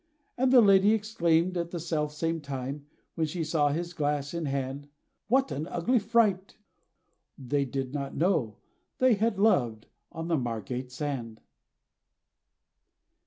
[0.35, 4.45] And the lady exclaimed, at the self same time, When she saw his glass in
[4.47, 4.87] hand,
[5.27, 6.57] "What an ugly fright!"
[7.37, 8.57] they did not know,
[8.97, 11.39] They had loved, on the Margate sand!